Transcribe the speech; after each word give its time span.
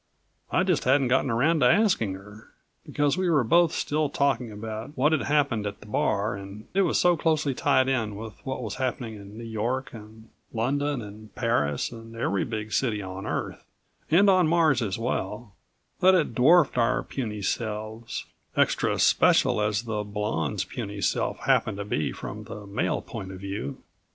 I 0.49 0.63
just 0.63 0.85
hadn't 0.85 1.09
gotten 1.09 1.29
around 1.29 1.59
to 1.59 1.67
asking 1.69 2.15
her, 2.15 2.47
because 2.87 3.19
we 3.19 3.29
were 3.29 3.43
both 3.43 3.71
still 3.71 4.09
talking 4.09 4.51
about 4.51 4.97
what 4.97 5.11
had 5.11 5.21
happened 5.21 5.67
at 5.67 5.79
the 5.79 5.85
bar 5.85 6.33
and 6.35 6.67
it 6.73 6.81
was 6.81 6.99
so 6.99 7.15
closely 7.15 7.53
tied 7.53 7.87
in 7.87 8.15
with 8.15 8.43
what 8.43 8.63
was 8.63 8.77
happening 8.77 9.13
in 9.13 9.37
New 9.37 9.43
York 9.43 9.93
and 9.93 10.29
London 10.51 11.03
and 11.03 11.35
Paris 11.35 11.91
and 11.91 12.15
every 12.15 12.43
big 12.43 12.73
city 12.73 12.99
on 13.03 13.27
Earth 13.27 13.63
and 14.09 14.27
on 14.27 14.47
Mars 14.47 14.81
as 14.81 14.97
well 14.97 15.53
that 15.99 16.15
it 16.15 16.33
dwarfed 16.33 16.79
our 16.79 17.03
puny 17.03 17.43
selves 17.43 18.25
extra 18.57 18.97
special 18.97 19.61
as 19.61 19.83
the 19.83 20.03
blonde's 20.03 20.63
puny 20.65 20.99
self 20.99 21.37
happened 21.41 21.77
to 21.77 21.85
be 21.85 22.11
from 22.11 22.45
the 22.45 22.65
male 22.65 23.03
point 23.03 23.31
of 23.31 23.39
view. 23.39 23.77